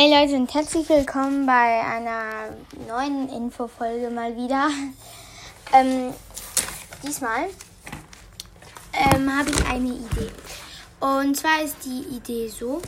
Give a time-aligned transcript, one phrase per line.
[0.00, 2.54] Hey Leute und herzlich willkommen bei einer
[2.86, 4.70] neuen Infofolge mal wieder.
[5.74, 6.14] Ähm,
[7.02, 7.48] diesmal
[8.92, 10.30] ähm, habe ich eine Idee.
[11.00, 12.80] Und zwar ist die Idee so,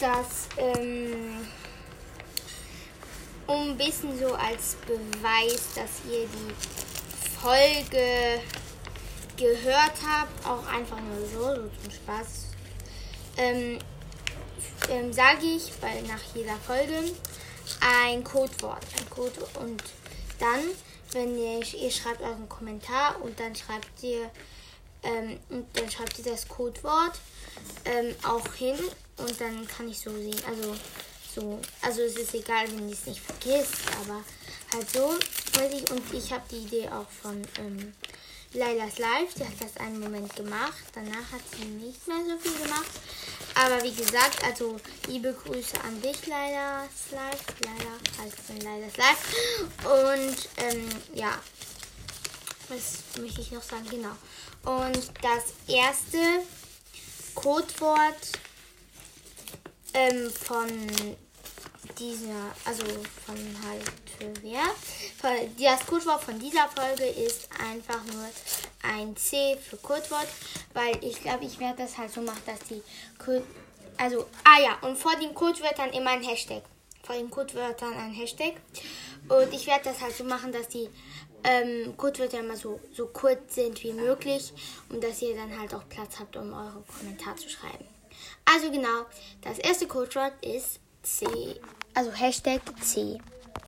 [0.00, 1.46] dass ähm,
[3.46, 8.40] um ein bisschen so als Beweis, dass ihr die Folge
[9.36, 12.46] gehört habt, auch einfach nur so, so zum Spaß,
[14.90, 17.12] ähm, sage ich bei, nach jeder Folge
[17.80, 18.84] ein Codewort.
[18.98, 19.82] Ein Code und
[20.38, 20.60] dann,
[21.12, 24.30] wenn ihr, ihr schreibt euren Kommentar und dann schreibt ihr
[25.02, 27.18] ähm, und dann schreibt ihr das Codewort
[27.84, 28.78] ähm, auch hin
[29.18, 30.40] und dann kann ich so sehen.
[30.46, 30.74] Also
[31.34, 34.22] so, also es ist egal, wenn ihr es nicht vergisst, aber
[34.72, 35.14] halt so,
[35.58, 35.90] weiß ich.
[35.90, 37.92] Und ich habe die Idee auch von ähm,
[38.54, 40.84] Lailas Live, die hat das einen Moment gemacht.
[40.94, 42.90] Danach hat sie nicht mehr so viel gemacht.
[43.54, 44.76] Aber wie gesagt, also
[45.08, 47.44] liebe Grüße an dich, Lailas Live.
[47.64, 49.68] Laila heißt dann Lailas Live.
[49.84, 51.38] Und ähm, ja,
[52.68, 53.86] was möchte ich noch sagen?
[53.90, 54.16] Genau.
[54.64, 56.18] Und das erste
[57.34, 58.32] Codewort
[59.94, 60.68] ähm, von
[61.98, 62.84] dieser, also
[63.26, 63.36] von
[63.66, 64.62] halt für wer.
[65.24, 68.28] Das Codewort von dieser Folge ist einfach nur
[68.82, 70.26] ein C für Codewort,
[70.74, 72.82] weil ich glaube, ich werde das halt so machen, dass die
[73.18, 73.42] Code,
[73.96, 76.62] also, ah ja, und vor den Codewörtern immer ein Hashtag.
[77.02, 78.56] Vor den Codewörtern ein Hashtag.
[79.30, 80.90] Und ich werde das halt so machen, dass die
[81.42, 84.52] ähm, Codewörter immer so, so kurz sind wie möglich
[84.90, 87.86] und dass ihr dann halt auch Platz habt, um eure Kommentare zu schreiben.
[88.44, 89.06] Also genau,
[89.40, 91.26] das erste Codewort ist C,
[91.94, 93.18] also Hashtag C.